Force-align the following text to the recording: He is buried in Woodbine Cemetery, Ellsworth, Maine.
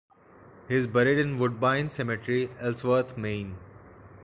He 0.67 0.75
is 0.77 0.87
buried 0.87 1.19
in 1.19 1.37
Woodbine 1.37 1.91
Cemetery, 1.91 2.49
Ellsworth, 2.59 3.17
Maine. 3.19 3.57